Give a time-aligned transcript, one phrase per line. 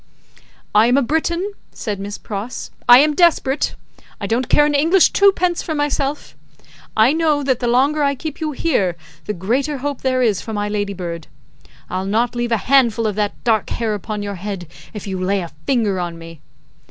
[0.73, 3.75] "I am a Briton," said Miss Pross, "I am desperate.
[4.19, 6.35] I don't care an English Twopence for myself.
[6.97, 8.95] I know that the longer I keep you here,
[9.25, 11.27] the greater hope there is for my Ladybird.
[11.87, 15.41] I'll not leave a handful of that dark hair upon your head, if you lay
[15.41, 16.41] a finger on me!"